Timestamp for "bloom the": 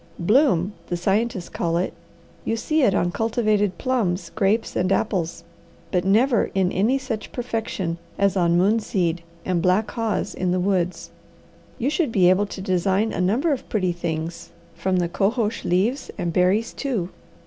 0.17-0.97